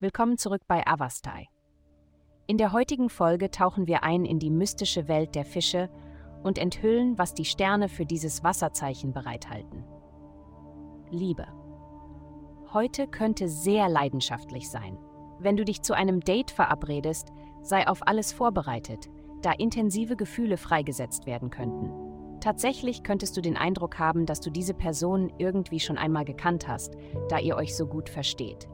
[0.00, 1.46] Willkommen zurück bei Avastai.
[2.48, 5.88] In der heutigen Folge tauchen wir ein in die mystische Welt der Fische
[6.42, 9.84] und enthüllen, was die Sterne für dieses Wasserzeichen bereithalten.
[11.10, 11.46] Liebe.
[12.72, 14.98] Heute könnte sehr leidenschaftlich sein.
[15.38, 17.28] Wenn du dich zu einem Date verabredest,
[17.62, 19.08] sei auf alles vorbereitet,
[19.40, 22.11] da intensive Gefühle freigesetzt werden könnten.
[22.42, 26.96] Tatsächlich könntest du den Eindruck haben, dass du diese Person irgendwie schon einmal gekannt hast,
[27.28, 28.68] da ihr euch so gut versteht.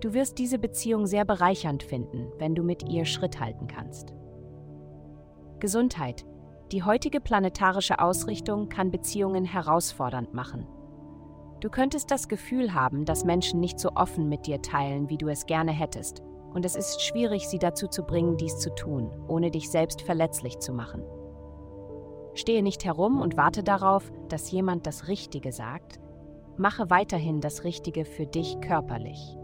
[0.00, 4.12] Du wirst diese Beziehung sehr bereichernd finden, wenn du mit ihr Schritt halten kannst.
[5.60, 6.26] Gesundheit.
[6.72, 10.66] Die heutige planetarische Ausrichtung kann Beziehungen herausfordernd machen.
[11.60, 15.28] Du könntest das Gefühl haben, dass Menschen nicht so offen mit dir teilen, wie du
[15.28, 19.52] es gerne hättest, und es ist schwierig, sie dazu zu bringen, dies zu tun, ohne
[19.52, 21.04] dich selbst verletzlich zu machen.
[22.36, 25.98] Stehe nicht herum und warte darauf, dass jemand das Richtige sagt.
[26.58, 29.36] Mache weiterhin das Richtige für dich körperlich.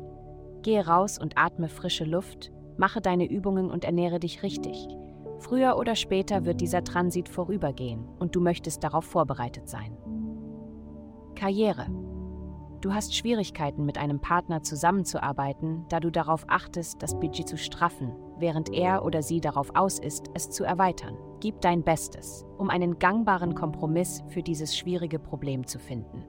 [0.60, 4.88] Gehe raus und atme frische Luft, mache deine Übungen und ernähre dich richtig.
[5.38, 9.96] Früher oder später wird dieser Transit vorübergehen und du möchtest darauf vorbereitet sein.
[11.34, 11.86] Karriere.
[12.82, 18.12] Du hast Schwierigkeiten, mit einem Partner zusammenzuarbeiten, da du darauf achtest, das Budget zu straffen,
[18.38, 21.16] während er oder sie darauf aus ist, es zu erweitern.
[21.42, 26.22] Gib dein Bestes, um einen gangbaren Kompromiss für dieses schwierige Problem zu finden.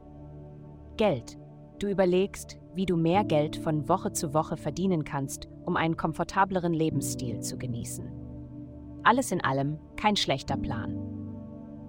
[0.97, 1.37] Geld.
[1.77, 6.73] Du überlegst, wie du mehr Geld von Woche zu Woche verdienen kannst, um einen komfortableren
[6.73, 8.11] Lebensstil zu genießen.
[9.03, 10.97] Alles in allem kein schlechter Plan.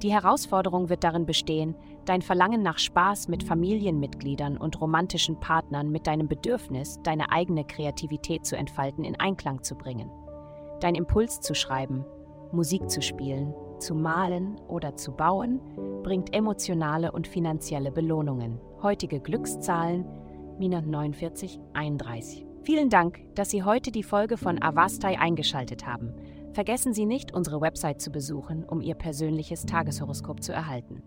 [0.03, 6.07] Die Herausforderung wird darin bestehen, dein Verlangen nach Spaß mit Familienmitgliedern und romantischen Partnern mit
[6.07, 10.11] deinem Bedürfnis, deine eigene Kreativität zu entfalten, in Einklang zu bringen.
[10.81, 12.05] Dein Impuls zu schreiben,
[12.55, 15.61] Musik zu spielen, zu malen oder zu bauen,
[16.03, 18.61] bringt emotionale und finanzielle Belohnungen.
[18.83, 20.05] Heutige Glückszahlen
[20.59, 22.47] Mina 49 31.
[22.63, 26.15] Vielen Dank, dass Sie heute die Folge von Avastai eingeschaltet haben.
[26.53, 31.03] Vergessen Sie nicht, unsere Website zu besuchen, um Ihr persönliches Tageshoroskop zu erhalten.